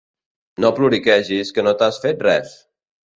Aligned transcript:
No 0.63 0.69
ploriquegis 0.79 1.51
que 1.57 1.65
no 1.67 1.73
t'has 1.83 1.99
fet 2.07 2.25
res! 2.29 2.57